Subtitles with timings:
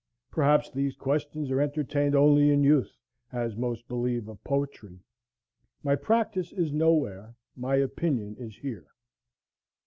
[0.31, 2.97] Perhaps these questions are entertained only in youth,
[3.31, 4.99] as most believe of poetry.
[5.83, 8.87] My practice is "nowhere," my opinion is here.